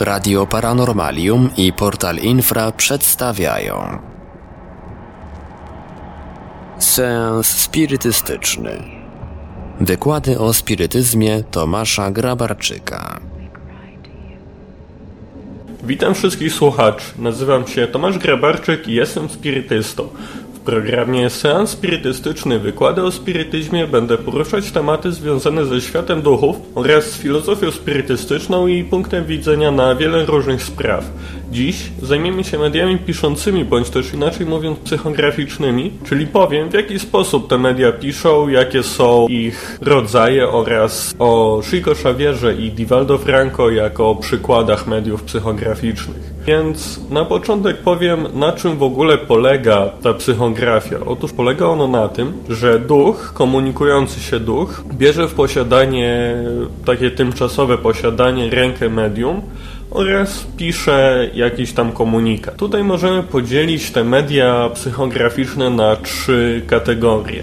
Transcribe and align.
Radio 0.00 0.46
Paranormalium 0.46 1.50
i 1.56 1.72
Portal 1.72 2.16
Infra 2.16 2.72
przedstawiają 2.72 3.98
Seans 6.78 7.46
spirytystyczny 7.46 8.82
Wykłady 9.80 10.38
o 10.38 10.52
spirytyzmie 10.52 11.42
Tomasza 11.50 12.10
Grabarczyka 12.10 13.20
Witam 15.84 16.14
wszystkich 16.14 16.52
słuchaczy. 16.52 17.04
Nazywam 17.18 17.66
się 17.66 17.86
Tomasz 17.86 18.18
Grabarczyk 18.18 18.88
i 18.88 18.94
jestem 18.94 19.28
spirytystą. 19.28 20.08
W 20.60 20.62
programie 20.62 21.30
Seans 21.30 21.70
Spirytystyczny 21.70 22.58
Wykłady 22.58 23.02
o 23.02 23.12
spirytyzmie 23.12 23.86
będę 23.86 24.18
poruszać 24.18 24.70
tematy 24.70 25.12
związane 25.12 25.66
ze 25.66 25.80
światem 25.80 26.22
duchów 26.22 26.56
oraz 26.74 27.04
z 27.04 27.16
filozofią 27.16 27.70
spirytystyczną 27.70 28.66
i 28.66 28.84
punktem 28.84 29.24
widzenia 29.24 29.70
na 29.70 29.94
wiele 29.94 30.26
różnych 30.26 30.62
spraw. 30.62 31.04
Dziś 31.52 31.76
zajmiemy 32.02 32.44
się 32.44 32.58
mediami 32.58 32.98
piszącymi, 32.98 33.64
bądź 33.64 33.90
też 33.90 34.14
inaczej 34.14 34.46
mówiąc 34.46 34.78
psychograficznymi, 34.78 35.92
czyli 36.08 36.26
powiem 36.26 36.70
w 36.70 36.74
jaki 36.74 36.98
sposób 36.98 37.48
te 37.48 37.58
media 37.58 37.92
piszą, 37.92 38.48
jakie 38.48 38.82
są 38.82 39.26
ich 39.28 39.78
rodzaje 39.82 40.48
oraz 40.48 41.14
o 41.18 41.60
Chico 41.70 41.90
Xavierze 41.90 42.54
i 42.54 42.70
Divaldo 42.70 43.18
Franco 43.18 43.70
jako 43.70 44.14
przykładach 44.14 44.86
mediów 44.86 45.22
psychograficznych. 45.22 46.39
Więc 46.46 47.00
na 47.10 47.24
początek 47.24 47.76
powiem, 47.76 48.26
na 48.34 48.52
czym 48.52 48.76
w 48.76 48.82
ogóle 48.82 49.18
polega 49.18 49.90
ta 50.02 50.14
psychografia. 50.14 50.96
Otóż 51.06 51.32
polega 51.32 51.66
ono 51.66 51.88
na 51.88 52.08
tym, 52.08 52.32
że 52.48 52.78
duch, 52.78 53.32
komunikujący 53.34 54.20
się 54.20 54.40
duch, 54.40 54.82
bierze 54.92 55.28
w 55.28 55.34
posiadanie, 55.34 56.36
takie 56.84 57.10
tymczasowe 57.10 57.78
posiadanie, 57.78 58.50
rękę 58.50 58.88
medium, 58.88 59.42
oraz 59.90 60.46
pisze 60.56 61.30
jakiś 61.34 61.72
tam 61.72 61.92
komunikat. 61.92 62.56
Tutaj 62.56 62.84
możemy 62.84 63.22
podzielić 63.22 63.90
te 63.90 64.04
media 64.04 64.70
psychograficzne 64.74 65.70
na 65.70 65.96
trzy 65.96 66.62
kategorie. 66.66 67.42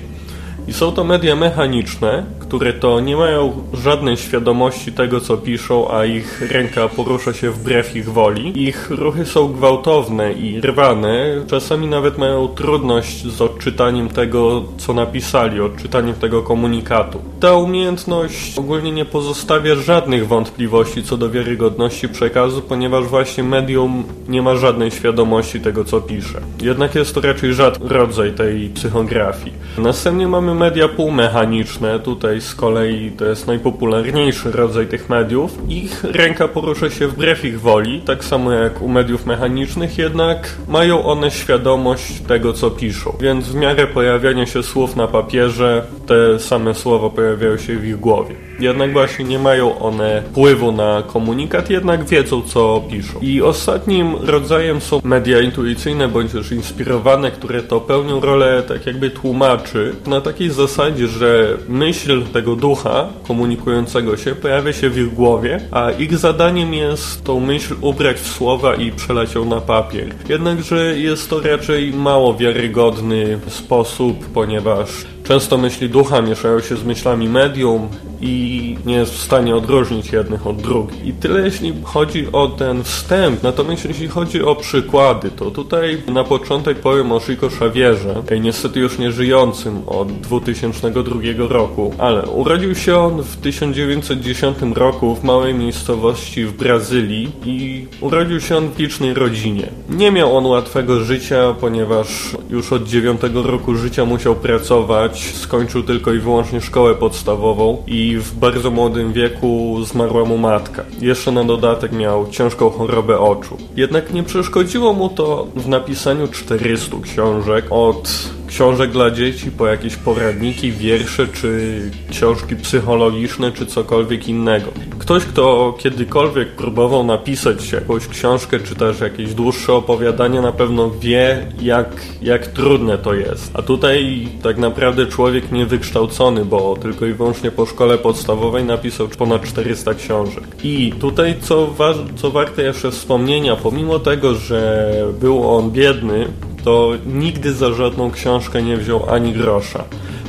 I 0.67 0.73
są 0.73 0.91
to 0.91 1.03
media 1.03 1.35
mechaniczne, 1.35 2.23
które 2.47 2.73
to 2.73 2.99
nie 2.99 3.17
mają 3.17 3.53
żadnej 3.73 4.17
świadomości 4.17 4.91
tego, 4.91 5.21
co 5.21 5.37
piszą, 5.37 5.91
a 5.91 6.05
ich 6.05 6.51
ręka 6.51 6.87
porusza 6.87 7.33
się 7.33 7.51
wbrew 7.51 7.95
ich 7.95 8.09
woli. 8.13 8.63
Ich 8.67 8.89
ruchy 8.89 9.25
są 9.25 9.53
gwałtowne 9.53 10.33
i 10.33 10.61
rwane, 10.61 11.41
czasami 11.47 11.87
nawet 11.87 12.17
mają 12.17 12.47
trudność 12.47 13.25
z 13.25 13.41
odczytaniem 13.41 14.09
tego, 14.09 14.63
co 14.77 14.93
napisali, 14.93 15.61
odczytaniem 15.61 16.15
tego 16.15 16.43
komunikatu. 16.43 17.19
Ta 17.39 17.53
umiejętność 17.53 18.59
ogólnie 18.59 18.91
nie 18.91 19.05
pozostawia 19.05 19.75
żadnych 19.75 20.27
wątpliwości 20.27 21.03
co 21.03 21.17
do 21.17 21.29
wiarygodności 21.29 22.09
przekazu, 22.09 22.61
ponieważ 22.61 23.05
właśnie 23.05 23.43
medium 23.43 24.03
nie 24.29 24.41
ma 24.41 24.55
żadnej 24.55 24.91
świadomości 24.91 25.59
tego, 25.59 25.85
co 25.85 26.01
pisze. 26.01 26.41
Jednak 26.61 26.95
jest 26.95 27.15
to 27.15 27.21
raczej 27.21 27.53
rzadki 27.53 27.83
rodzaj 27.87 28.31
tej 28.31 28.69
psychografii. 28.69 29.53
Następnie 29.77 30.27
mamy 30.27 30.55
media 30.55 30.87
półmechaniczne, 30.87 31.99
tutaj 31.99 32.36
z 32.41 32.55
kolei 32.55 33.11
to 33.11 33.25
jest 33.25 33.47
najpopularniejszy 33.47 34.51
rodzaj 34.51 34.87
tych 34.87 35.09
mediów. 35.09 35.57
Ich 35.69 36.03
ręka 36.03 36.47
porusza 36.47 36.89
się 36.89 37.07
wbrew 37.07 37.45
ich 37.45 37.61
woli, 37.61 38.01
tak 38.01 38.23
samo 38.23 38.51
jak 38.51 38.81
u 38.81 38.87
mediów 38.87 39.25
mechanicznych, 39.25 39.97
jednak 39.97 40.55
mają 40.67 41.03
one 41.03 41.31
świadomość 41.31 42.21
tego, 42.27 42.53
co 42.53 42.71
piszą. 42.71 43.13
Więc 43.19 43.49
w 43.49 43.55
miarę 43.55 43.87
pojawiania 43.87 44.45
się 44.45 44.63
słów 44.63 44.95
na 44.95 45.07
papierze, 45.07 45.83
te 46.07 46.39
same 46.39 46.73
słowa 46.73 47.09
pojawiają 47.09 47.57
się 47.57 47.75
w 47.75 47.85
ich 47.85 47.99
głowie. 47.99 48.35
Jednak 48.59 48.93
właśnie 48.93 49.25
nie 49.25 49.39
mają 49.39 49.79
one 49.79 50.23
wpływu 50.29 50.71
na 50.71 51.03
komunikat, 51.07 51.69
jednak 51.69 52.05
wiedzą, 52.05 52.41
co 52.41 52.83
piszą. 52.91 53.19
I 53.21 53.41
ostatnim 53.41 54.15
rodzajem 54.15 54.81
są 54.81 55.01
media 55.03 55.41
intuicyjne, 55.41 56.07
bądź 56.07 56.31
też 56.31 56.51
inspirowane, 56.51 57.31
które 57.31 57.63
to 57.63 57.81
pełnią 57.81 58.19
rolę 58.19 58.63
tak 58.67 58.85
jakby 58.85 59.09
tłumaczy, 59.09 59.95
na 60.07 60.21
takiej 60.21 60.49
zasadzie, 60.49 61.07
że 61.07 61.57
myśl 61.69 62.21
tego 62.27 62.55
ducha 62.55 63.07
komunikującego 63.27 64.17
się 64.17 64.35
pojawia 64.35 64.73
się 64.73 64.89
w 64.89 64.97
ich 64.97 65.13
głowie, 65.13 65.59
a 65.71 65.91
ich 65.91 66.17
zadaniem 66.17 66.73
jest 66.73 67.23
tą 67.23 67.39
myśl 67.39 67.75
ubrać 67.81 68.17
w 68.17 68.27
słowa 68.27 68.75
i 68.75 68.91
przelać 68.91 69.35
ją 69.35 69.45
na 69.45 69.61
papier. 69.61 70.15
Jednakże 70.29 70.99
jest 70.99 71.29
to 71.29 71.41
raczej 71.41 71.93
mało 71.93 72.33
wiarygodny 72.33 73.39
sposób, 73.47 74.25
ponieważ 74.33 74.89
Często 75.27 75.57
myśli 75.57 75.89
ducha 75.89 76.21
mieszają 76.21 76.59
się 76.59 76.75
z 76.75 76.83
myślami 76.83 77.29
medium 77.29 77.89
i 78.21 78.77
nie 78.85 78.95
jest 78.95 79.13
w 79.13 79.21
stanie 79.21 79.55
odróżnić 79.55 80.11
jednych 80.11 80.47
od 80.47 80.61
drugich. 80.61 81.05
I 81.05 81.13
tyle 81.13 81.41
jeśli 81.41 81.73
chodzi 81.83 82.27
o 82.31 82.47
ten 82.47 82.83
wstęp. 82.83 83.43
Natomiast 83.43 83.85
jeśli 83.85 84.07
chodzi 84.07 84.43
o 84.43 84.55
przykłady, 84.55 85.31
to 85.31 85.51
tutaj 85.51 86.01
na 86.07 86.23
początek 86.23 86.79
powiem 86.79 87.11
o 87.11 87.19
Chico 87.19 87.47
Xavierze, 87.47 88.23
niestety 88.41 88.79
już 88.79 88.99
nie 88.99 89.11
żyjącym 89.11 89.81
od 89.87 90.11
2002 90.11 91.19
roku, 91.49 91.93
ale 91.97 92.21
urodził 92.21 92.75
się 92.75 92.97
on 92.97 93.23
w 93.23 93.37
1910 93.37 94.57
roku 94.75 95.15
w 95.15 95.23
małej 95.23 95.53
miejscowości 95.53 96.45
w 96.45 96.53
Brazylii 96.53 97.31
i 97.45 97.87
urodził 98.01 98.41
się 98.41 98.57
on 98.57 98.69
w 98.69 98.79
licznej 98.79 99.13
rodzinie. 99.13 99.69
Nie 99.89 100.11
miał 100.11 100.37
on 100.37 100.45
łatwego 100.45 100.99
życia, 100.99 101.55
ponieważ 101.61 102.35
już 102.49 102.73
od 102.73 102.83
9 102.83 103.21
roku 103.33 103.75
życia 103.75 104.05
musiał 104.05 104.35
pracować 104.35 105.33
skończył 105.35 105.83
tylko 105.83 106.13
i 106.13 106.19
wyłącznie 106.19 106.61
szkołę 106.61 106.95
podstawową 106.95 107.83
i 107.87 108.06
w 108.15 108.35
bardzo 108.35 108.71
młodym 108.71 109.13
wieku 109.13 109.77
zmarła 109.83 110.25
mu 110.25 110.37
matka. 110.37 110.85
Jeszcze 111.01 111.31
na 111.31 111.43
dodatek 111.43 111.91
miał 111.91 112.29
ciężką 112.29 112.69
chorobę 112.69 113.19
oczu. 113.19 113.57
Jednak 113.75 114.13
nie 114.13 114.23
przeszkodziło 114.23 114.93
mu 114.93 115.09
to 115.09 115.47
w 115.55 115.67
napisaniu 115.67 116.27
400 116.27 116.97
książek 117.03 117.65
od 117.69 118.29
książek 118.47 118.91
dla 118.91 119.11
dzieci, 119.11 119.51
po 119.51 119.67
jakieś 119.67 119.95
poradniki, 119.95 120.71
wiersze, 120.71 121.27
czy 121.27 121.81
książki 122.11 122.55
psychologiczne, 122.55 123.51
czy 123.51 123.65
cokolwiek 123.65 124.29
innego. 124.29 124.71
Ktoś, 124.99 125.23
kto 125.23 125.75
kiedykolwiek 125.79 126.49
próbował 126.49 127.03
napisać 127.03 127.71
jakąś 127.71 128.07
książkę, 128.07 128.59
czy 128.59 128.75
też 128.75 128.99
jakieś 128.99 129.33
dłuższe 129.33 129.73
opowiadanie, 129.73 130.41
na 130.41 130.51
pewno 130.51 130.91
wie, 130.91 131.47
jak, 131.61 132.01
jak 132.21 132.47
trudne 132.47 132.97
to 132.97 133.13
jest. 133.13 133.51
A 133.53 133.61
tutaj 133.61 134.27
tak 134.43 134.57
naprawdę 134.57 135.05
człowiek 135.05 135.51
niewykształcony, 135.51 136.45
bo 136.45 136.77
tylko 136.81 137.05
i 137.05 137.13
wyłącznie 137.13 137.51
po 137.51 137.65
szkole 137.65 137.97
podstawowej 137.97 138.63
napisał 138.63 139.07
ponad 139.07 139.43
400 139.43 139.93
książek. 139.93 140.43
I 140.63 140.93
tutaj, 140.99 141.35
co, 141.41 141.67
wa 141.67 141.93
co 142.15 142.31
warte 142.31 142.63
jeszcze 142.63 142.91
wspomnienia, 142.91 143.55
pomimo 143.55 143.99
tego, 143.99 144.35
że 144.35 144.91
był 145.19 145.49
on 145.49 145.71
biedny, 145.71 146.27
to 146.63 146.91
nigdy 147.05 147.53
za 147.53 147.73
żadną 147.73 148.11
książkę 148.11 148.63
nie 148.63 148.77
wziął 148.77 149.09
ani 149.09 149.33
grosza 149.33 149.83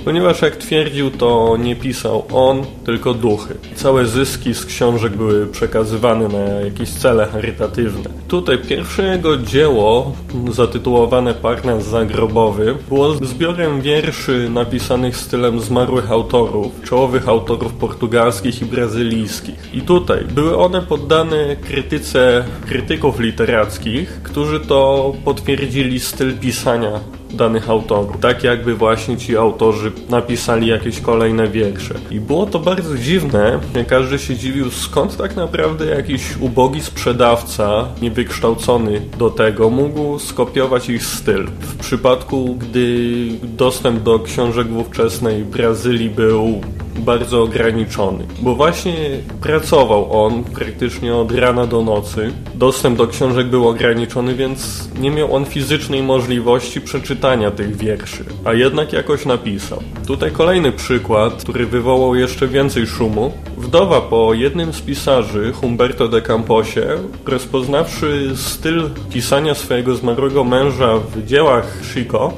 ponieważ 0.08 0.42
jak 0.42 0.56
twierdził, 0.56 1.10
to 1.10 1.56
nie 1.56 1.76
pisał 1.76 2.24
on, 2.32 2.62
tylko 2.84 3.14
duchy. 3.14 3.54
Całe 3.74 4.06
zyski 4.06 4.54
z 4.54 4.64
książek 4.64 5.16
były 5.16 5.46
przekazywane 5.46 6.28
na 6.28 6.38
jakieś 6.38 6.90
cele 6.90 7.26
charytatywne. 7.26 8.10
Tutaj 8.28 8.58
pierwsze 8.58 9.02
jego 9.02 9.36
dzieło, 9.36 10.12
zatytułowane 10.52 11.34
Parnas 11.34 11.84
Zagrobowy, 11.84 12.76
było 12.88 13.14
zbiorem 13.14 13.80
wierszy 13.80 14.50
napisanych 14.50 15.16
stylem 15.16 15.60
zmarłych 15.60 16.10
autorów, 16.10 16.82
czołowych 16.84 17.28
autorów 17.28 17.72
portugalskich 17.72 18.62
i 18.62 18.64
brazylijskich. 18.64 19.74
I 19.74 19.80
tutaj 19.80 20.24
były 20.24 20.56
one 20.58 20.82
poddane 20.82 21.56
krytyce 21.56 22.44
krytyków 22.66 23.20
literackich, 23.20 24.22
którzy 24.22 24.60
to 24.60 25.12
potwierdzili 25.24 26.00
styl 26.00 26.38
pisania 26.38 27.00
danych 27.38 27.70
autorów. 27.70 28.20
Tak 28.20 28.44
jakby 28.44 28.74
właśnie 28.74 29.16
ci 29.16 29.36
autorzy 29.36 29.92
napisali 30.08 30.66
jakieś 30.66 31.00
kolejne 31.00 31.48
wiersze. 31.48 31.94
I 32.10 32.20
było 32.20 32.46
to 32.46 32.58
bardzo 32.58 32.98
dziwne. 32.98 33.60
Każdy 33.86 34.18
się 34.18 34.36
dziwił, 34.36 34.70
skąd 34.70 35.16
tak 35.16 35.36
naprawdę 35.36 35.86
jakiś 35.86 36.36
ubogi 36.40 36.80
sprzedawca, 36.80 37.88
niewykształcony 38.02 39.00
do 39.18 39.30
tego, 39.30 39.70
mógł 39.70 40.18
skopiować 40.18 40.88
ich 40.88 41.04
styl. 41.06 41.46
W 41.60 41.76
przypadku, 41.76 42.54
gdy 42.54 43.08
dostęp 43.42 44.02
do 44.02 44.18
książek 44.18 44.66
w 44.66 44.76
ówczesnej 44.76 45.44
Brazylii 45.44 46.10
był 46.10 46.60
bardzo 46.98 47.42
ograniczony, 47.42 48.26
bo 48.40 48.54
właśnie 48.54 48.94
pracował 49.40 50.24
on 50.26 50.44
praktycznie 50.44 51.14
od 51.14 51.32
rana 51.32 51.66
do 51.66 51.82
nocy. 51.82 52.32
Dostęp 52.54 52.98
do 52.98 53.06
książek 53.06 53.46
był 53.46 53.68
ograniczony, 53.68 54.34
więc 54.34 54.88
nie 55.00 55.10
miał 55.10 55.34
on 55.36 55.44
fizycznej 55.44 56.02
możliwości 56.02 56.80
przeczytania 56.80 57.50
tych 57.50 57.76
wierszy, 57.76 58.24
a 58.44 58.52
jednak 58.52 58.92
jakoś 58.92 59.26
napisał. 59.26 59.82
Tutaj 60.06 60.30
kolejny 60.30 60.72
przykład, 60.72 61.42
który 61.42 61.66
wywołał 61.66 62.14
jeszcze 62.14 62.48
więcej 62.48 62.86
szumu. 62.86 63.32
Wdowa 63.56 64.00
po 64.00 64.34
jednym 64.34 64.72
z 64.72 64.80
pisarzy, 64.80 65.52
Humberto 65.52 66.08
de 66.08 66.22
Camposie, 66.22 66.86
rozpoznawszy 67.26 68.32
styl 68.36 68.90
pisania 69.12 69.54
swojego 69.54 69.94
zmarłego 69.94 70.44
męża 70.44 70.94
w 70.96 71.26
dziełach 71.26 71.78
Chico, 71.94 72.32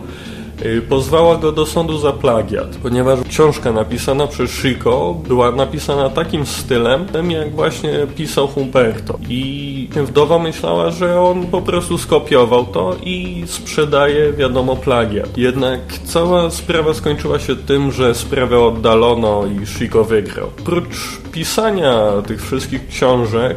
pozwała 0.88 1.36
go 1.36 1.52
do 1.52 1.66
sądu 1.66 1.98
za 1.98 2.12
plagiat, 2.12 2.76
ponieważ 2.82 3.20
książka 3.28 3.72
napisana 3.72 4.26
przez 4.26 4.50
Chico 4.50 5.14
była 5.28 5.52
napisana 5.52 6.10
takim 6.10 6.46
stylem, 6.46 7.06
jak 7.28 7.54
właśnie 7.54 7.90
pisał 8.16 8.48
Humberto. 8.48 9.18
I 9.28 9.88
wdowa 9.96 10.38
myślała, 10.38 10.90
że 10.90 11.20
on 11.20 11.46
po 11.46 11.62
prostu 11.62 11.98
skopiował 11.98 12.66
to 12.66 12.96
i 13.02 13.42
sprzedaje, 13.46 14.32
wiadomo, 14.32 14.76
plagiat. 14.76 15.38
Jednak 15.38 15.80
cała 16.04 16.50
sprawa 16.50 16.94
skończyła 16.94 17.38
się 17.38 17.56
tym, 17.56 17.92
że 17.92 18.14
sprawę 18.14 18.60
oddalono 18.60 19.44
i 19.46 19.66
Chico 19.66 20.04
wygrał. 20.04 20.46
Prócz 20.64 21.20
pisania 21.32 22.22
tych 22.26 22.42
wszystkich 22.42 22.88
książek, 22.88 23.56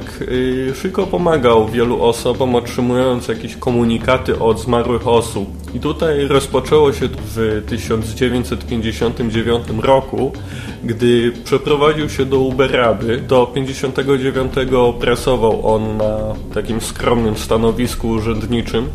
Chico 0.81 1.07
pomagał 1.07 1.67
wielu 1.67 2.03
osobom, 2.03 2.55
otrzymując 2.55 3.27
jakieś 3.27 3.55
komunikaty 3.55 4.39
od 4.39 4.59
zmarłych 4.59 5.07
osób. 5.07 5.49
I 5.73 5.79
tutaj 5.79 6.27
rozpoczęło 6.27 6.93
się 6.93 7.07
w 7.07 7.63
1959 7.67 9.63
roku, 9.81 10.33
gdy 10.83 11.31
przeprowadził 11.43 12.09
się 12.09 12.25
do 12.25 12.39
Uberaby. 12.39 13.17
Do 13.27 13.45
59 13.45 14.53
pracował 14.99 15.75
on 15.75 15.97
na 15.97 16.17
takim 16.53 16.81
skromnym 16.81 17.37
stanowisku 17.37 18.07
urzędniczym 18.09 18.87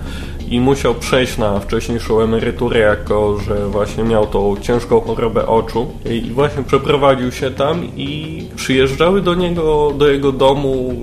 i 0.50 0.60
musiał 0.60 0.94
przejść 0.94 1.38
na 1.38 1.60
wcześniejszą 1.60 2.20
emeryturę, 2.20 2.78
jako 2.78 3.38
że 3.38 3.68
właśnie 3.68 4.04
miał 4.04 4.26
tą 4.26 4.56
ciężką 4.60 5.00
chorobę 5.00 5.46
oczu. 5.46 5.86
I 6.10 6.20
właśnie 6.30 6.62
przeprowadził 6.62 7.32
się 7.32 7.50
tam 7.50 7.84
i 7.96 8.42
przyjeżdżały 8.56 9.22
do 9.22 9.34
niego, 9.34 9.92
do 9.98 10.08
jego 10.08 10.32
domu 10.32 10.94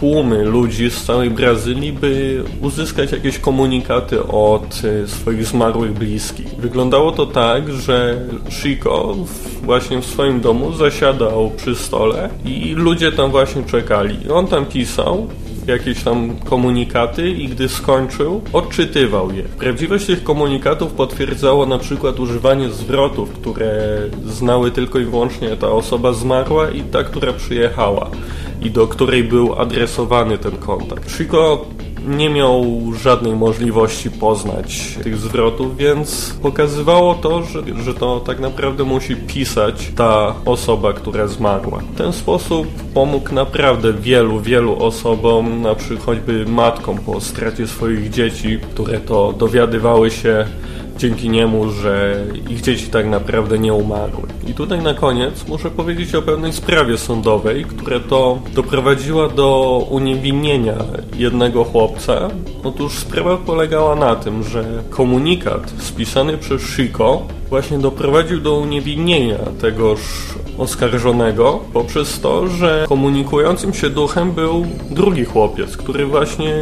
tłumy 0.00 0.44
ludzi 0.44 0.90
z 0.90 1.04
całej 1.04 1.30
Brazylii, 1.30 1.92
by 1.92 2.44
uzyskać 2.62 3.12
jakieś 3.12 3.38
komunikaty 3.38 4.26
od 4.26 4.82
e, 4.84 5.08
swoich 5.08 5.44
zmarłych 5.44 5.92
bliskich. 5.92 6.48
Wyglądało 6.58 7.12
to 7.12 7.26
tak, 7.26 7.72
że 7.72 8.20
Chico 8.50 9.16
właśnie 9.62 10.00
w 10.00 10.06
swoim 10.06 10.40
domu 10.40 10.72
zasiadał 10.72 11.50
przy 11.56 11.74
stole 11.74 12.30
i 12.44 12.74
ludzie 12.74 13.12
tam 13.12 13.30
właśnie 13.30 13.62
czekali. 13.62 14.30
On 14.30 14.46
tam 14.46 14.66
pisał 14.66 15.28
jakieś 15.66 16.02
tam 16.02 16.36
komunikaty 16.36 17.30
i 17.30 17.48
gdy 17.48 17.68
skończył, 17.68 18.40
odczytywał 18.52 19.32
je. 19.32 19.42
Prawdziwość 19.42 20.06
tych 20.06 20.22
komunikatów 20.22 20.92
potwierdzało 20.92 21.66
na 21.66 21.78
przykład 21.78 22.20
używanie 22.20 22.70
zwrotów, 22.70 23.30
które 23.30 23.98
znały 24.26 24.70
tylko 24.70 24.98
i 24.98 25.04
wyłącznie 25.04 25.56
ta 25.56 25.68
osoba 25.68 26.12
zmarła 26.12 26.70
i 26.70 26.82
ta, 26.82 27.04
która 27.04 27.32
przyjechała 27.32 28.10
i 28.62 28.70
do 28.70 28.86
której 28.86 29.24
był 29.24 29.54
adresowany 29.54 30.38
ten 30.38 30.56
kontakt. 30.56 31.16
Chico 31.16 31.66
nie 32.06 32.30
miał 32.30 32.64
żadnej 33.02 33.36
możliwości 33.36 34.10
poznać 34.10 34.98
tych 35.02 35.16
zwrotów, 35.16 35.76
więc 35.76 36.34
pokazywało 36.42 37.14
to, 37.14 37.42
że, 37.42 37.62
że 37.84 37.94
to 37.94 38.20
tak 38.20 38.40
naprawdę 38.40 38.84
musi 38.84 39.16
pisać 39.16 39.92
ta 39.96 40.34
osoba, 40.44 40.92
która 40.92 41.26
zmarła. 41.26 41.78
W 41.78 41.96
ten 41.96 42.12
sposób 42.12 42.68
pomógł 42.94 43.34
naprawdę 43.34 43.92
wielu, 43.92 44.40
wielu 44.40 44.82
osobom, 44.84 45.62
na 45.62 45.74
przykład 45.74 45.98
choćby 46.06 46.46
matkom 46.46 46.98
po 46.98 47.20
stracie 47.20 47.66
swoich 47.66 48.10
dzieci, 48.10 48.58
które 48.72 49.00
to 49.00 49.34
dowiadywały 49.38 50.10
się 50.10 50.46
dzięki 50.98 51.30
niemu, 51.30 51.70
że 51.70 52.24
ich 52.50 52.60
dzieci 52.60 52.86
tak 52.86 53.06
naprawdę 53.06 53.58
nie 53.58 53.74
umarły. 53.74 54.22
I 54.48 54.54
tutaj 54.54 54.82
na 54.82 54.94
koniec 54.94 55.48
muszę 55.48 55.70
powiedzieć 55.70 56.14
o 56.14 56.22
pewnej 56.22 56.52
sprawie 56.52 56.98
sądowej, 56.98 57.64
która 57.64 58.00
to 58.00 58.38
doprowadziła 58.54 59.28
do 59.28 59.78
uniewinnienia 59.90 60.74
jednego 61.16 61.64
chłopca. 61.64 62.28
Otóż 62.64 62.92
sprawa 62.92 63.36
polegała 63.36 63.94
na 63.94 64.16
tym, 64.16 64.42
że 64.42 64.64
komunikat 64.90 65.72
spisany 65.78 66.38
przez 66.38 66.62
Chico 66.62 67.22
właśnie 67.48 67.78
doprowadził 67.78 68.40
do 68.40 68.54
uniewinnienia 68.54 69.38
tegoż 69.60 70.00
oskarżonego 70.58 71.60
poprzez 71.72 72.20
to, 72.20 72.48
że 72.48 72.84
komunikującym 72.88 73.74
się 73.74 73.90
duchem 73.90 74.32
był 74.32 74.66
drugi 74.90 75.24
chłopiec, 75.24 75.76
który 75.76 76.06
właśnie 76.06 76.54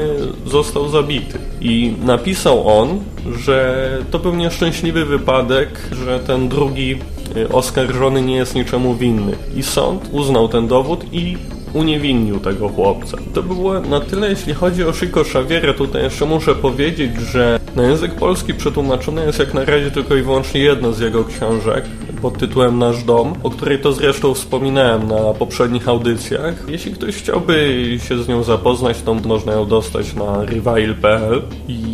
został 0.46 0.88
zabity. 0.88 1.38
I 1.68 1.94
napisał 2.04 2.80
on, 2.80 2.98
że 3.38 3.88
to 4.10 4.18
był 4.18 4.34
nieszczęśliwy 4.34 5.04
wypadek, 5.04 5.68
że 6.04 6.20
ten 6.20 6.48
drugi 6.48 6.98
y, 7.36 7.48
oskarżony 7.48 8.22
nie 8.22 8.36
jest 8.36 8.54
niczemu 8.54 8.94
winny. 8.94 9.32
I 9.56 9.62
sąd 9.62 10.08
uznał 10.12 10.48
ten 10.48 10.66
dowód 10.68 11.04
i 11.12 11.36
uniewinnił 11.72 12.40
tego 12.40 12.68
chłopca. 12.68 13.16
To 13.34 13.42
było 13.42 13.80
na 13.80 14.00
tyle, 14.00 14.30
jeśli 14.30 14.54
chodzi 14.54 14.84
o 14.84 14.92
Chico 14.92 15.20
Xaviera. 15.20 15.74
Tutaj 15.74 16.02
jeszcze 16.02 16.26
muszę 16.26 16.54
powiedzieć, 16.54 17.16
że 17.32 17.60
na 17.76 17.82
język 17.82 18.14
polski 18.14 18.54
przetłumaczone 18.54 19.24
jest 19.24 19.38
jak 19.38 19.54
na 19.54 19.64
razie 19.64 19.90
tylko 19.90 20.16
i 20.16 20.22
wyłącznie 20.22 20.60
jedna 20.60 20.92
z 20.92 21.00
jego 21.00 21.24
książek 21.24 21.84
pod 22.22 22.38
tytułem 22.38 22.78
Nasz 22.78 23.04
Dom, 23.04 23.34
o 23.42 23.50
której 23.50 23.78
to 23.78 23.92
zresztą 23.92 24.34
wspominałem 24.34 25.08
na 25.08 25.34
poprzednich 25.34 25.88
audycjach. 25.88 26.64
Jeśli 26.68 26.92
ktoś 26.92 27.16
chciałby 27.16 27.98
się 28.08 28.22
z 28.22 28.28
nią 28.28 28.42
zapoznać, 28.42 29.02
to 29.02 29.14
można 29.14 29.52
ją 29.52 29.66
dostać 29.66 30.14
na 30.14 30.44
revival.pl. 30.44 31.42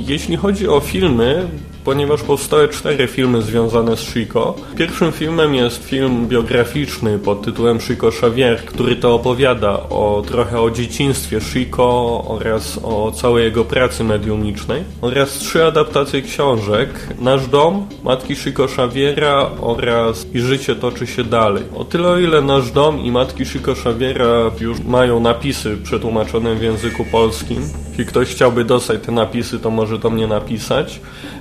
Jeśli 0.07 0.37
chodzi 0.37 0.69
o 0.69 0.81
filmy, 0.81 1.49
ponieważ 1.84 2.23
powstały 2.23 2.69
cztery 2.69 3.06
filmy 3.06 3.43
związane 3.43 3.96
z 3.96 4.00
Chico. 4.00 4.55
Pierwszym 4.76 5.12
filmem 5.12 5.55
jest 5.55 5.84
film 5.84 6.29
biograficzny 6.29 7.19
pod 7.19 7.43
tytułem 7.43 7.81
Chico 7.81 8.08
Xavier, 8.08 8.64
który 8.64 8.96
to 8.96 9.14
opowiada 9.14 9.73
o 9.88 10.23
trochę 10.26 10.61
o 10.61 10.70
dzieciństwie 10.70 11.40
Chico 11.40 12.25
oraz 12.29 12.79
o 12.82 13.12
całej 13.12 13.44
jego 13.44 13.64
pracy 13.64 14.05
mediumicznej 14.05 14.82
oraz 15.00 15.38
trzy 15.38 15.64
adaptacje 15.64 16.23
książek 16.23 16.88
Nasz 17.20 17.46
dom, 17.46 17.87
Matki 18.05 18.37
Chico 18.37 18.64
Xaviera 18.64 19.50
oraz 19.61 20.26
I 20.34 20.40
życie 20.40 20.75
toczy 20.75 21.06
się 21.06 21.25
dalej. 21.25 21.62
O 21.76 21.84
tyle 21.84 22.08
o 22.08 22.19
ile 22.19 22.43
Nasz 22.43 22.70
dom 22.70 23.00
i 23.00 23.11
Matki 23.12 23.44
Chico 23.44 23.73
Xaviera 23.73 24.50
już 24.61 24.81
mają 24.81 25.20
napisy 25.20 25.76
przetłumaczone 25.76 26.55
w 26.55 26.62
języku 26.62 27.05
polskim. 27.05 27.62
Jeśli 27.93 28.06
ktoś 28.06 28.29
chciałby 28.29 28.65
dostać 28.65 29.03
te 29.03 29.12
napisy, 29.12 29.59
to 29.59 29.71
może 29.71 29.99
do 29.99 30.11
mnie 30.11 30.27
napisać. 30.27 31.00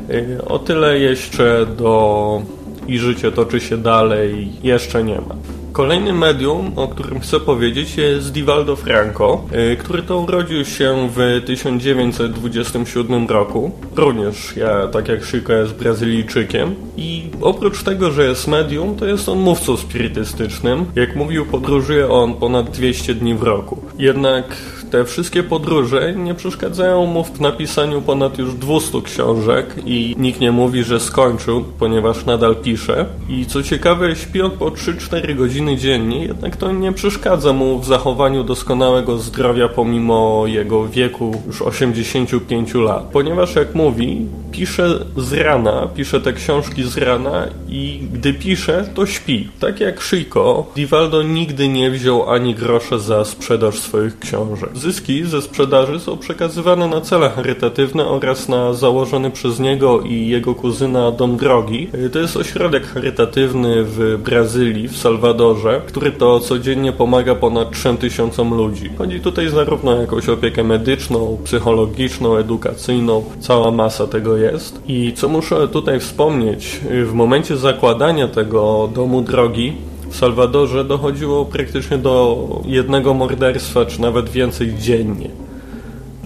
Y, 0.10 0.46
o 0.46 0.60
tyle 0.60 1.00
jeszcze 1.00 1.66
do 1.78 2.42
i 2.88 3.00
życie 3.00 3.32
toczy 3.32 3.60
się 3.60 3.78
dalej 3.78 4.52
jeszcze 4.64 5.04
nie 5.04 5.16
ma. 5.16 5.36
Kolejnym 5.72 6.18
medium, 6.18 6.72
o 6.76 6.88
którym 6.88 7.20
chcę 7.20 7.40
powiedzieć 7.40 7.98
jest 7.98 8.32
Divaldo 8.32 8.76
Franco, 8.76 9.44
y, 9.74 9.78
który 9.78 10.04
to 10.04 10.20
urodził 10.20 10.66
się 10.66 11.10
w 11.16 11.42
1927 11.46 13.28
roku. 13.28 13.72
Również 13.96 14.56
ja, 14.56 14.88
tak 14.88 15.08
jak 15.08 15.24
Chico, 15.24 15.54
jest 15.54 15.74
Brazylijczykiem 15.74 16.76
i 16.98 17.24
oprócz 17.42 17.84
tego, 17.84 18.12
że 18.12 18.26
jest 18.26 18.48
medium, 18.48 18.96
to 18.96 19.06
jest 19.06 19.30
on 19.30 19.40
mówcą 19.40 19.78
spirytystycznym. 19.78 20.86
Jak 20.96 21.16
mówił, 21.16 21.46
podróżuje 21.46 22.10
on 22.10 22.34
ponad 22.34 22.70
200 22.70 23.16
dni 23.16 23.36
w 23.36 23.44
roku. 23.44 23.82
Jednak 24.00 24.46
te 24.92 25.06
wszystkie 25.06 25.44
podróże 25.44 26.14
nie 26.16 26.36
przeszkadzają 26.36 27.06
mu 27.06 27.24
w 27.24 27.40
napisaniu 27.40 28.02
ponad 28.02 28.38
już 28.38 28.54
200 28.54 29.02
książek 29.02 29.76
i 29.86 30.16
nikt 30.18 30.40
nie 30.40 30.52
mówi, 30.52 30.84
że 30.84 31.00
skończył, 31.00 31.64
ponieważ 31.80 32.26
nadal 32.26 32.56
pisze. 32.56 33.06
I 33.30 33.46
co 33.46 33.64
ciekawe, 33.64 34.16
śpi 34.16 34.42
on 34.42 34.52
po 34.52 34.66
3-4 34.66 35.36
godziny 35.36 35.78
dziennie, 35.78 36.26
jednak 36.26 36.56
to 36.56 36.72
nie 36.72 36.92
przeszkadza 36.92 37.54
mu 37.54 37.80
w 37.80 37.86
zachowaniu 37.86 38.44
doskonałego 38.44 39.18
zdrowia 39.18 39.70
pomimo 39.70 40.44
jego 40.48 40.88
wieku 40.88 41.42
już 41.48 41.62
85 41.62 42.74
lat. 42.74 43.04
Ponieważ 43.04 43.56
jak 43.56 43.76
mówi, 43.76 44.26
pisze 44.52 45.06
z 45.18 45.34
rana, 45.34 45.88
pisze 45.96 46.22
te 46.22 46.34
książki 46.34 46.84
z 46.84 46.98
rana 46.98 47.48
i 47.70 48.02
gdy 48.14 48.34
pisze, 48.34 48.90
to 48.94 49.06
śpi. 49.06 49.50
Tak 49.60 49.80
jak 49.80 50.02
Chico, 50.02 50.66
Divaldo 50.76 51.24
nigdy 51.24 51.68
nie 51.68 51.92
wziął 51.92 52.32
ani 52.32 52.56
grosza 52.56 52.98
za 52.98 53.26
sprzedaż 53.26 53.80
swoich 53.80 54.20
książek. 54.20 54.70
Zyski 54.82 55.26
ze 55.26 55.42
sprzedaży 55.42 56.00
są 56.00 56.18
przekazywane 56.18 56.88
na 56.88 57.02
cele 57.02 57.30
charytatywne 57.30 58.06
oraz 58.06 58.50
na 58.50 58.74
założony 58.74 59.32
przez 59.32 59.60
niego 59.60 60.02
i 60.02 60.28
jego 60.28 60.56
kuzyna 60.56 61.12
Dom 61.12 61.38
Drogi. 61.38 61.88
To 62.14 62.20
jest 62.20 62.38
ośrodek 62.38 62.88
charytatywny 62.88 63.84
w 63.84 64.18
Brazylii, 64.24 64.88
w 64.88 64.98
Salwadorze, 64.98 65.82
który 65.88 66.12
to 66.12 66.40
codziennie 66.40 66.92
pomaga 66.92 67.36
ponad 67.36 67.72
3000 67.72 68.44
ludzi. 68.44 68.90
Chodzi 68.98 69.20
tutaj 69.20 69.50
zarówno 69.50 69.92
o 69.92 70.02
jakąś 70.02 70.30
opiekę 70.30 70.64
medyczną, 70.64 71.38
psychologiczną, 71.44 72.38
edukacyjną, 72.38 73.24
cała 73.40 73.72
masa 73.72 74.08
tego 74.08 74.38
jest. 74.38 74.82
I 74.88 75.14
co 75.14 75.30
muszę 75.30 75.68
tutaj 75.68 76.00
wspomnieć, 76.00 76.80
w 77.06 77.14
momencie 77.14 77.58
zakładania 77.58 78.28
tego 78.28 78.90
Domu 78.96 79.22
Drogi 79.22 79.74
w 80.12 80.16
Salwadorze 80.16 80.84
dochodziło 80.84 81.46
praktycznie 81.46 81.98
do 81.98 82.48
jednego 82.66 83.14
morderstwa, 83.14 83.86
czy 83.86 84.02
nawet 84.02 84.30
więcej 84.30 84.76
dziennie. 84.80 85.30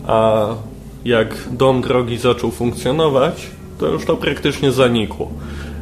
A 0.08 0.48
jak 1.06 1.50
dom 1.52 1.82
drogi 1.82 2.18
zaczął 2.18 2.52
funkcjonować, 2.52 3.48
to 3.80 3.88
już 3.88 4.06
to 4.06 4.16
praktycznie 4.16 4.72
zanikło. 4.72 5.30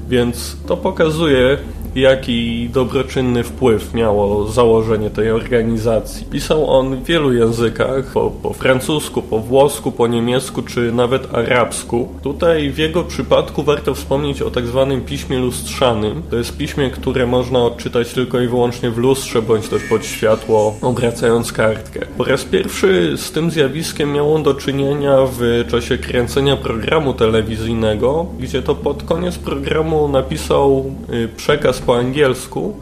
Więc 0.09 0.57
to 0.67 0.77
pokazuje, 0.77 1.57
jaki 1.95 2.69
dobroczynny 2.69 3.43
wpływ 3.43 3.93
miało 3.93 4.47
założenie 4.47 5.09
tej 5.09 5.31
organizacji. 5.31 6.25
Pisał 6.25 6.69
on 6.69 6.95
w 6.95 7.03
wielu 7.05 7.33
językach, 7.33 8.05
po, 8.13 8.31
po, 8.31 8.53
francusku, 8.53 9.21
po 9.21 9.39
włosku, 9.39 9.91
po 9.91 10.07
niemiecku 10.07 10.61
czy 10.61 10.91
nawet 10.91 11.35
arabsku. 11.35 12.09
Tutaj 12.23 12.71
w 12.71 12.77
jego 12.77 13.03
przypadku 13.03 13.63
warto 13.63 13.93
wspomnieć 13.93 14.41
o 14.41 14.51
tak 14.51 14.67
zwanym 14.67 15.01
piśmie 15.01 15.39
lustrzanym. 15.39 16.23
To 16.29 16.37
jest 16.37 16.57
piśmie, 16.57 16.89
które 16.89 17.27
można 17.27 17.59
odczytać 17.59 18.13
tylko 18.13 18.41
i 18.41 18.47
wyłącznie 18.47 18.91
w 18.91 18.97
lustrze, 18.97 19.41
bądź 19.41 19.67
też 19.67 19.83
pod 19.89 20.05
światło, 20.05 20.75
obracając 20.81 21.51
kartkę. 21.51 21.99
Po 22.17 22.23
raz 22.23 22.43
pierwszy 22.43 23.17
z 23.17 23.31
tym 23.31 23.51
zjawiskiem 23.51 24.13
miał 24.13 24.35
on 24.35 24.43
do 24.43 24.53
czynienia 24.53 25.17
w 25.39 25.65
czasie 25.71 25.97
kręcenia 25.97 26.57
programu 26.57 27.13
telewizyjnego, 27.13 28.25
gdzie 28.39 28.61
to 28.61 28.75
pod 28.75 29.03
koniec 29.03 29.37
programu 29.37 30.02
napisał 30.07 30.85
y, 31.13 31.27
przekaz 31.27 31.79
po 31.79 31.97
angielsku 31.97 32.77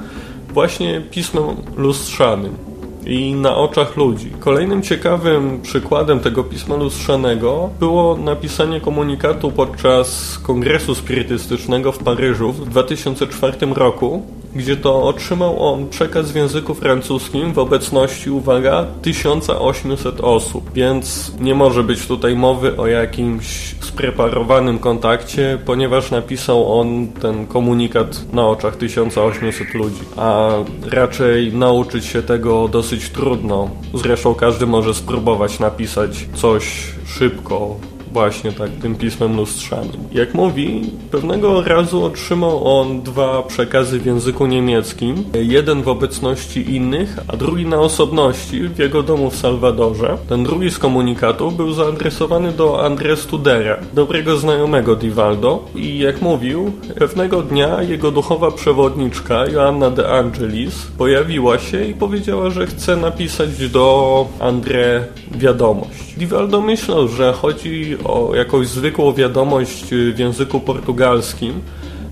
właśnie 0.54 1.02
pismem 1.02 1.46
lustrzanym 1.78 2.71
i 3.06 3.34
na 3.34 3.56
oczach 3.56 3.98
ludzi. 3.98 4.32
Kolejnym 4.40 4.82
ciekawym 4.82 5.62
przykładem 5.62 6.20
tego 6.20 6.44
pisma 6.44 6.76
lustrzanego 6.76 7.70
było 7.80 8.18
napisanie 8.18 8.82
komunikatu 8.82 9.52
podczas 9.52 10.38
kongresu 10.44 10.96
spirytystycznego 10.96 11.92
w 11.92 11.98
Paryżu 11.98 12.52
w 12.52 12.70
2004 12.70 13.58
roku, 13.74 14.26
gdzie 14.56 14.78
to 14.78 15.04
otrzymał 15.04 15.74
on 15.74 15.90
przekaz 15.90 16.32
w 16.32 16.36
języku 16.36 16.74
francuskim 16.74 17.54
w 17.54 17.60
obecności, 17.60 18.30
uwaga, 18.30 18.86
1800 19.02 20.22
osób, 20.22 20.74
więc 20.74 21.32
nie 21.40 21.56
może 21.56 21.84
być 21.84 22.08
tutaj 22.08 22.36
mowy 22.36 22.78
o 22.78 22.88
jakimś 22.88 23.76
spreparowanym 23.80 24.80
kontakcie, 24.80 25.58
ponieważ 25.66 26.12
napisał 26.12 26.80
on 26.80 27.08
ten 27.08 27.48
komunikat 27.48 28.34
na 28.34 28.48
oczach 28.48 28.76
1800 28.76 29.74
ludzi, 29.74 30.02
a 30.18 30.50
raczej 30.92 31.54
nauczyć 31.54 32.06
się 32.06 32.24
tego 32.24 32.68
dosyć 32.92 33.10
trudno. 33.10 33.70
Zresztą 33.94 34.36
każdy 34.36 34.66
może 34.66 34.94
spróbować 34.94 35.60
napisać 35.60 36.28
coś 36.36 36.94
szybko, 37.06 37.76
właśnie 38.14 38.52
tak 38.52 38.72
tym 38.82 38.96
pismem 38.96 39.38
lustrzanym. 39.38 39.98
Jak 40.12 40.34
mówi, 40.34 40.82
pewnego 41.12 41.62
razu 41.62 42.04
otrzymał 42.04 42.80
on 42.80 43.02
dwa 43.02 43.44
przekazy 43.44 44.00
w 44.00 44.06
języku 44.06 44.46
niemieckim, 44.46 45.24
jeden 45.34 45.82
w 45.82 45.88
obecności 45.88 46.76
innych, 46.76 47.20
a 47.28 47.38
drugi 47.38 47.66
na 47.66 47.80
osobności 47.80 48.68
w 48.68 48.80
jego 48.80 49.04
domu 49.04 49.30
w 49.30 49.36
Salwadorze. 49.36 50.18
Ten 50.30 50.44
drugi 50.44 50.72
z 50.72 50.80
komunikatów 50.80 51.58
był 51.58 51.74
zaadresowany 51.74 52.52
do 52.52 52.90
André 52.90 53.16
Studera, 53.16 53.78
dobrego 53.94 54.38
znajomego 54.38 54.96
Divaldo 54.96 55.66
i 55.76 56.00
jak 56.00 56.22
mówił, 56.22 56.72
pewnego 57.00 57.42
dnia 57.42 57.84
jego 57.84 58.12
duchowa 58.12 58.52
przewodniczka 58.52 59.46
Joanna 59.48 59.90
de 59.90 60.10
Angelis 60.10 60.88
pojawiła 60.98 61.60
się 61.60 61.86
i 61.86 61.94
powiedziała, 61.94 62.50
że 62.50 62.68
chce 62.68 62.96
napisać 62.96 63.70
do 63.70 64.26
André 64.40 65.02
wiadomość. 65.32 66.14
Divaldo 66.18 66.62
myślał, 66.62 67.08
że 67.08 67.34
chodzi 67.34 67.98
o 68.06 68.36
jakąś 68.36 68.68
zwykłą 68.68 69.14
wiadomość 69.14 69.86
w 69.90 70.20
języku 70.20 70.60
portugalskim. 70.60 71.62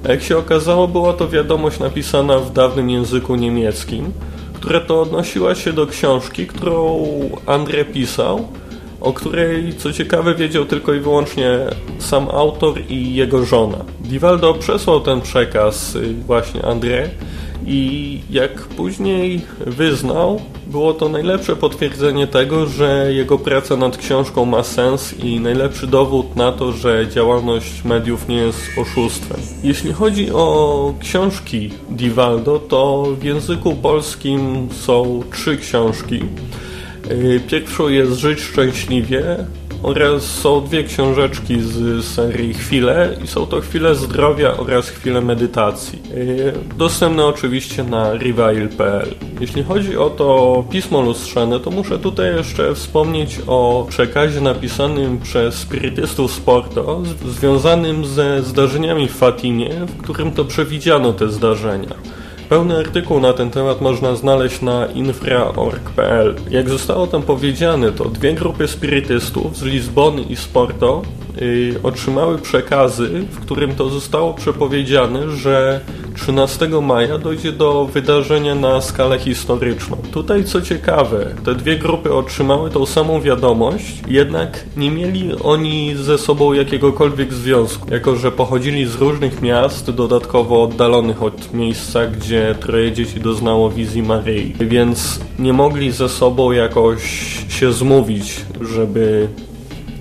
A 0.06 0.12
jak 0.12 0.24
się 0.24 0.38
okazało, 0.38 0.88
była 0.88 1.14
to 1.14 1.30
wiadomość 1.30 1.80
napisana 1.80 2.40
w 2.40 2.54
dawnym 2.54 2.90
języku 2.90 3.36
niemieckim, 3.36 4.12
która 4.54 4.80
to 4.80 5.02
odnosiła 5.02 5.56
się 5.56 5.74
do 5.74 5.88
książki, 5.88 6.48
którą 6.48 7.06
André 7.46 7.86
pisał, 7.86 8.48
o 9.02 9.14
której, 9.14 9.74
co 9.78 9.94
ciekawe, 9.94 10.36
wiedział 10.36 10.66
tylko 10.66 10.94
i 10.94 11.00
wyłącznie 11.00 11.50
sam 12.00 12.30
autor 12.30 12.74
i 12.90 13.16
jego 13.16 13.46
żona. 13.46 13.78
Divaldo 14.00 14.54
przesłał 14.54 15.02
ten 15.02 15.22
przekaz 15.22 15.96
y, 15.96 16.14
właśnie 16.14 16.62
André 16.62 17.08
i 17.66 18.22
jak 18.30 18.62
później 18.62 19.42
wyznał, 19.66 20.42
było 20.70 20.94
to 20.94 21.10
najlepsze 21.10 21.56
potwierdzenie 21.56 22.28
tego, 22.28 22.66
że 22.66 23.14
jego 23.14 23.38
praca 23.38 23.78
nad 23.78 23.98
książką 23.98 24.46
ma 24.46 24.64
sens 24.64 25.20
i 25.20 25.40
najlepszy 25.40 25.88
dowód 25.88 26.36
na 26.36 26.52
to, 26.52 26.72
że 26.72 27.08
działalność 27.08 27.84
mediów 27.84 28.28
nie 28.28 28.36
jest 28.36 28.60
oszustwem. 28.78 29.40
Jeśli 29.64 29.94
chodzi 29.94 30.32
o 30.32 30.94
książki 31.00 31.70
Divaldo, 31.90 32.60
to 32.60 33.06
w 33.20 33.24
języku 33.24 33.76
polskim 33.76 34.70
są 34.72 35.24
trzy 35.32 35.58
książki. 35.58 36.20
Y, 37.12 37.42
pierwszą 37.48 37.88
jest 37.88 38.12
Żyć 38.12 38.40
szczęśliwie, 38.40 39.38
oraz 39.84 40.24
są 40.24 40.62
dwie 40.62 40.84
książeczki 40.84 41.62
z 41.62 42.06
serii 42.06 42.54
Chwile 42.54 43.18
i 43.24 43.28
są 43.28 43.46
to 43.46 43.62
Chwile 43.62 43.96
Zdrowia 43.96 44.58
oraz 44.58 44.90
Chwile 44.90 45.22
Medytacji. 45.22 46.00
E, 46.72 46.76
dostępne 46.78 47.26
oczywiście 47.26 47.84
na 47.84 48.14
revival.pl. 48.14 49.16
Jeśli 49.40 49.64
chodzi 49.64 49.98
o 49.98 50.10
to 50.10 50.64
pismo 50.72 51.02
lustrzane, 51.02 51.60
to 51.60 51.72
muszę 51.72 52.00
tutaj 52.00 52.36
jeszcze 52.36 52.76
wspomnieć 52.76 53.40
o 53.48 53.86
przekazie 53.90 54.42
napisanym 54.42 55.20
przez 55.20 55.56
spirytystów 55.56 56.32
Sporto 56.32 57.02
związanym 57.26 58.06
ze 58.06 58.44
zdarzeniami 58.44 59.08
w 59.08 59.16
Fatimie, 59.16 59.70
w 59.70 60.02
którym 60.02 60.32
to 60.32 60.46
przewidziano 60.46 61.14
te 61.14 61.30
zdarzenia. 61.30 61.96
Pełny 62.50 62.78
artykuł 62.78 63.20
na 63.20 63.34
ten 63.34 63.50
temat 63.50 63.82
można 63.82 64.16
znaleźć 64.16 64.62
na 64.62 64.86
infra.org.pl. 64.86 66.36
Jak 66.50 66.70
zostało 66.70 67.08
tam 67.08 67.22
powiedziane, 67.22 67.92
to 67.92 68.06
dwie 68.06 68.34
grupy 68.34 68.68
spirytystów 68.68 69.58
z 69.58 69.64
Lizbony 69.64 70.22
i 70.22 70.36
z 70.36 70.46
Porto 70.46 71.02
yy, 71.02 71.29
otrzymały 71.84 72.38
przekazy, 72.38 73.10
w 73.32 73.40
którym 73.40 73.76
to 73.76 73.90
zostało 73.90 74.34
przepowiedziane, 74.34 75.30
że 75.30 75.82
13 76.16 76.70
maja 76.82 77.18
dojdzie 77.18 77.52
do 77.52 77.86
wydarzenia 77.86 78.56
na 78.56 78.82
skalę 78.82 79.20
historyczną. 79.20 79.98
Tutaj 80.12 80.44
co 80.44 80.62
ciekawe, 80.62 81.36
te 81.46 81.56
dwie 81.56 81.78
grupy 81.78 82.14
otrzymały 82.14 82.70
tą 82.70 82.86
samą 82.86 83.22
wiadomość, 83.22 84.02
jednak 84.08 84.66
nie 84.78 84.92
mieli 84.92 85.32
oni 85.44 85.96
ze 85.96 86.18
sobą 86.18 86.54
jakiegokolwiek 86.54 87.34
związku, 87.34 87.94
jako 87.94 88.16
że 88.16 88.32
pochodzili 88.32 88.86
z 88.86 88.96
różnych 88.96 89.42
miast, 89.42 89.92
dodatkowo 89.92 90.64
oddalonych 90.64 91.24
od 91.24 91.54
miejsca, 91.54 92.08
gdzie 92.08 92.56
troje 92.60 92.92
dzieci 92.92 93.20
doznało 93.20 93.70
wizji 93.70 94.04
Maryi, 94.04 94.56
więc 94.60 95.20
nie 95.40 95.54
mogli 95.54 95.92
ze 95.92 96.10
sobą 96.10 96.52
jakoś 96.52 97.02
się 97.50 97.74
zmówić, 97.74 98.46
żeby 98.62 99.28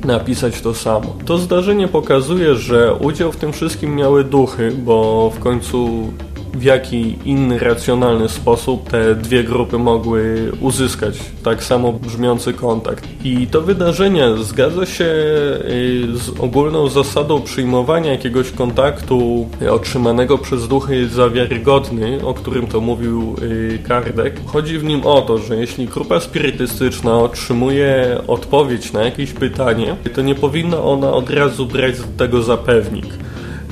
napisać 0.05 0.61
to 0.61 0.75
samo. 0.75 1.17
To 1.25 1.39
zdarzenie 1.39 1.89
pokazuje, 1.89 2.55
że 2.55 2.95
udział 2.95 3.33
w 3.33 3.37
tym 3.37 3.53
wszystkim 3.53 3.95
miały 3.95 4.25
duchy, 4.25 4.73
bo 4.79 5.31
w 5.31 5.39
końcu 5.39 6.13
w 6.55 6.63
jaki 6.63 7.17
inny 7.25 7.59
racjonalny 7.59 8.29
sposób 8.29 8.91
te 8.91 9.15
dwie 9.15 9.45
grupy 9.45 9.79
mogły 9.79 10.53
uzyskać 10.61 11.19
tak 11.45 11.65
samo 11.65 11.93
brzmiący 11.93 12.53
kontakt. 12.53 13.09
I 13.25 13.47
to 13.47 13.61
wydarzenie 13.61 14.37
zgadza 14.37 14.87
się 14.87 15.05
y, 15.05 16.07
z 16.15 16.41
ogólną 16.41 16.89
zasadą 16.89 17.43
przyjmowania 17.43 18.13
jakiegoś 18.13 18.51
kontaktu 18.51 19.49
otrzymanego 19.71 20.39
przez 20.39 20.69
duchy 20.69 21.09
za 21.09 21.31
wiarygodny, 21.31 22.27
o 22.27 22.35
którym 22.35 22.67
to 22.67 22.81
mówił 22.81 23.37
y, 23.43 23.79
Kardek. 23.89 24.41
Chodzi 24.47 24.79
w 24.79 24.85
nim 24.85 25.07
o 25.07 25.23
to, 25.23 25.39
że 25.39 25.57
jeśli 25.57 25.87
grupa 25.87 26.21
spirytystyczna 26.21 27.19
otrzymuje 27.19 28.21
odpowiedź 28.27 28.93
na 28.93 29.03
jakieś 29.03 29.33
pytanie, 29.33 29.97
to 30.15 30.23
nie 30.23 30.35
powinna 30.35 30.83
ona 30.83 31.13
od 31.13 31.31
razu 31.31 31.67
brać 31.67 31.95
tego 32.17 32.43
za 32.43 32.57
pewnik, 32.57 33.07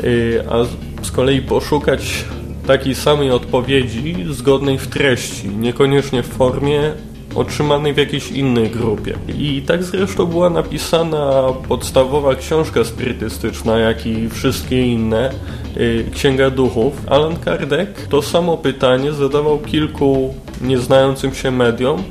y, 0.04 0.44
a 0.50 0.64
z 1.02 1.10
kolei 1.10 1.42
poszukać 1.42 2.24
takiej 2.66 2.94
samej 2.94 3.30
odpowiedzi 3.30 4.16
zgodnej 4.30 4.78
w 4.78 4.86
treści, 4.86 5.48
niekoniecznie 5.48 6.22
w 6.22 6.28
formie 6.28 6.92
otrzymanej 7.36 7.94
w 7.94 7.96
jakiejś 7.96 8.30
innej 8.30 8.70
grupie. 8.70 9.14
I 9.38 9.62
tak 9.62 9.84
zresztą 9.84 10.26
była 10.26 10.50
napisana 10.50 11.42
podstawowa 11.68 12.34
książka 12.34 12.84
spirytystyczna, 12.84 13.78
jak 13.78 14.06
i 14.06 14.28
wszystkie 14.28 14.86
inne, 14.86 15.32
yy, 15.76 16.04
Księga 16.14 16.50
Duchów. 16.50 16.92
Alan 17.06 17.36
Kardec 17.36 17.88
to 18.08 18.22
samo 18.22 18.56
pytanie 18.56 19.12
zadawał 19.12 19.58
kilku 19.58 20.34
nieznającym 20.60 21.34
się 21.34 21.50
mediom, 21.50 22.02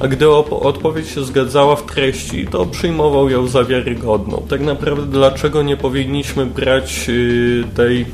a 0.00 0.08
gdy 0.08 0.30
odpowiedź 0.30 1.08
się 1.08 1.24
zgadzała 1.24 1.76
w 1.76 1.86
treści, 1.86 2.46
to 2.46 2.66
przyjmował 2.66 3.30
ją 3.30 3.46
za 3.46 3.64
wiarygodną. 3.64 4.42
Tak 4.48 4.60
naprawdę 4.60 5.06
dlaczego 5.06 5.62
nie 5.62 5.76
powinniśmy 5.76 6.46
brać 6.46 7.08
yy, 7.08 7.64
tej 7.76 8.06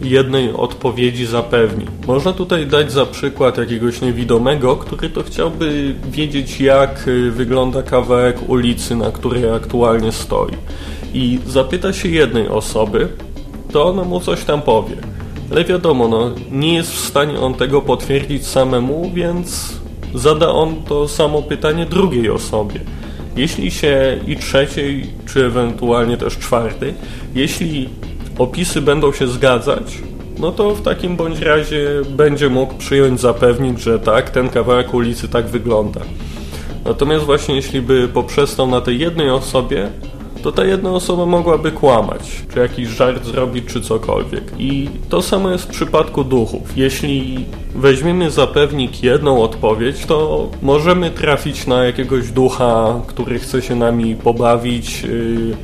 jednej 0.00 0.52
odpowiedzi 0.52 1.26
zapewni. 1.26 1.86
Można 2.06 2.32
tutaj 2.32 2.66
dać 2.66 2.92
za 2.92 3.06
przykład 3.06 3.58
jakiegoś 3.58 4.00
niewidomego, 4.00 4.76
który 4.76 5.10
to 5.10 5.22
chciałby 5.22 5.94
wiedzieć, 6.10 6.60
jak 6.60 7.08
y, 7.08 7.30
wygląda 7.30 7.82
kawałek 7.82 8.48
ulicy, 8.48 8.96
na 8.96 9.10
której 9.10 9.50
aktualnie 9.50 10.12
stoi. 10.12 10.52
I 11.14 11.38
zapyta 11.46 11.92
się 11.92 12.08
jednej 12.08 12.48
osoby, 12.48 13.08
to 13.72 13.86
ona 13.86 14.04
mu 14.04 14.20
coś 14.20 14.44
tam 14.44 14.62
powie. 14.62 14.96
Ale 15.50 15.64
wiadomo, 15.64 16.08
no, 16.08 16.30
nie 16.50 16.74
jest 16.74 16.92
w 16.92 16.98
stanie 16.98 17.40
on 17.40 17.54
tego 17.54 17.82
potwierdzić 17.82 18.46
samemu, 18.46 19.10
więc 19.14 19.72
zada 20.14 20.48
on 20.48 20.76
to 20.88 21.08
samo 21.08 21.42
pytanie 21.42 21.86
drugiej 21.86 22.30
osobie. 22.30 22.80
Jeśli 23.36 23.70
się 23.70 24.20
i 24.26 24.36
trzeciej, 24.36 25.06
czy 25.26 25.44
ewentualnie 25.44 26.16
też 26.16 26.38
czwartej, 26.38 26.94
jeśli 27.34 27.88
opisy 28.38 28.82
będą 28.82 29.12
się 29.12 29.26
zgadzać, 29.26 29.98
no 30.38 30.52
to 30.52 30.74
w 30.74 30.82
takim 30.82 31.16
bądź 31.16 31.40
razie 31.40 31.88
będzie 32.10 32.48
mógł 32.48 32.74
przyjąć, 32.74 33.20
zapewnić, 33.20 33.80
że 33.80 33.98
tak, 33.98 34.30
ten 34.30 34.48
kawałek 34.48 34.94
ulicy 34.94 35.28
tak 35.28 35.46
wygląda. 35.46 36.00
Natomiast 36.84 37.24
właśnie 37.24 37.54
jeśli 37.54 37.82
by 37.82 38.08
poprzestał 38.08 38.66
na 38.66 38.80
tej 38.80 38.98
jednej 38.98 39.30
osobie, 39.30 39.90
to 40.42 40.52
ta 40.52 40.64
jedna 40.64 40.90
osoba 40.90 41.26
mogłaby 41.26 41.72
kłamać, 41.72 42.42
czy 42.54 42.58
jakiś 42.58 42.88
żart 42.88 43.24
zrobić, 43.26 43.64
czy 43.64 43.80
cokolwiek. 43.80 44.52
I 44.58 44.88
to 45.08 45.22
samo 45.22 45.50
jest 45.50 45.64
w 45.64 45.68
przypadku 45.68 46.24
duchów. 46.24 46.76
Jeśli 46.76 47.44
weźmiemy 47.74 48.30
za 48.30 48.46
pewnik 48.46 49.02
jedną 49.02 49.42
odpowiedź, 49.42 50.06
to 50.06 50.48
możemy 50.62 51.10
trafić 51.10 51.66
na 51.66 51.84
jakiegoś 51.84 52.30
ducha, 52.30 53.00
który 53.06 53.38
chce 53.38 53.62
się 53.62 53.76
nami 53.76 54.16
pobawić, 54.16 55.02
yy, 55.02 55.56